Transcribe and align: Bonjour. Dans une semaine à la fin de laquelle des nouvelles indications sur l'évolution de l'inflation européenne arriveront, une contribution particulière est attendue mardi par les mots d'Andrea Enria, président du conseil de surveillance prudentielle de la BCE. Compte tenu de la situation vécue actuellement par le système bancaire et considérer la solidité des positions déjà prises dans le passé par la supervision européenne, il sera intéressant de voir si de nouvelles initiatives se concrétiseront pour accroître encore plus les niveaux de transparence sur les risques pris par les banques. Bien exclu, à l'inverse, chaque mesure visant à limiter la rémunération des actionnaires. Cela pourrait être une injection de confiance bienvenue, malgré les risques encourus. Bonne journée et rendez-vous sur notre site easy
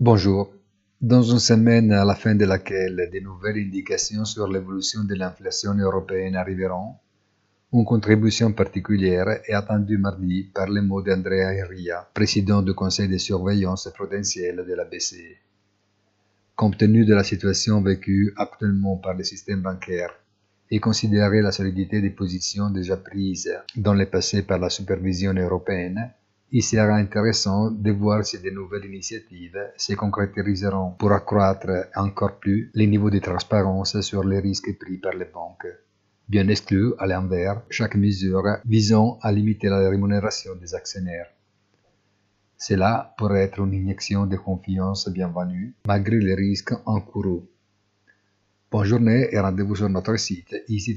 Bonjour. 0.00 0.54
Dans 1.00 1.22
une 1.24 1.40
semaine 1.40 1.90
à 1.90 2.04
la 2.04 2.14
fin 2.14 2.36
de 2.36 2.44
laquelle 2.44 3.08
des 3.10 3.20
nouvelles 3.20 3.58
indications 3.58 4.24
sur 4.24 4.46
l'évolution 4.46 5.02
de 5.02 5.16
l'inflation 5.16 5.74
européenne 5.74 6.36
arriveront, 6.36 6.94
une 7.72 7.84
contribution 7.84 8.52
particulière 8.52 9.40
est 9.44 9.54
attendue 9.54 9.98
mardi 9.98 10.44
par 10.54 10.68
les 10.68 10.82
mots 10.82 11.02
d'Andrea 11.02 11.64
Enria, 11.64 12.08
président 12.14 12.62
du 12.62 12.74
conseil 12.74 13.08
de 13.08 13.18
surveillance 13.18 13.90
prudentielle 13.92 14.64
de 14.64 14.72
la 14.72 14.84
BCE. 14.84 15.34
Compte 16.54 16.78
tenu 16.78 17.04
de 17.04 17.14
la 17.14 17.24
situation 17.24 17.82
vécue 17.82 18.32
actuellement 18.36 18.98
par 18.98 19.14
le 19.14 19.24
système 19.24 19.62
bancaire 19.62 20.14
et 20.70 20.78
considérer 20.78 21.42
la 21.42 21.50
solidité 21.50 22.00
des 22.00 22.10
positions 22.10 22.70
déjà 22.70 22.96
prises 22.96 23.52
dans 23.74 23.94
le 23.94 24.06
passé 24.06 24.44
par 24.44 24.60
la 24.60 24.70
supervision 24.70 25.32
européenne, 25.32 26.12
il 26.50 26.62
sera 26.62 26.96
intéressant 26.96 27.70
de 27.70 27.90
voir 27.90 28.24
si 28.24 28.40
de 28.40 28.50
nouvelles 28.50 28.86
initiatives 28.86 29.58
se 29.76 29.94
concrétiseront 29.94 30.92
pour 30.92 31.12
accroître 31.12 31.88
encore 31.94 32.38
plus 32.38 32.70
les 32.74 32.86
niveaux 32.86 33.10
de 33.10 33.18
transparence 33.18 34.00
sur 34.00 34.24
les 34.24 34.40
risques 34.40 34.78
pris 34.78 34.96
par 34.96 35.12
les 35.12 35.26
banques. 35.26 35.66
Bien 36.26 36.48
exclu, 36.48 36.92
à 36.98 37.06
l'inverse, 37.06 37.60
chaque 37.70 37.96
mesure 37.96 38.58
visant 38.64 39.18
à 39.22 39.30
limiter 39.30 39.68
la 39.68 39.88
rémunération 39.90 40.54
des 40.56 40.74
actionnaires. 40.74 41.28
Cela 42.56 43.14
pourrait 43.18 43.42
être 43.42 43.60
une 43.60 43.74
injection 43.74 44.26
de 44.26 44.36
confiance 44.36 45.08
bienvenue, 45.08 45.74
malgré 45.86 46.18
les 46.18 46.34
risques 46.34 46.74
encourus. 46.86 47.42
Bonne 48.70 48.84
journée 48.84 49.28
et 49.30 49.38
rendez-vous 49.38 49.76
sur 49.76 49.88
notre 49.88 50.16
site 50.16 50.54
easy 50.68 50.94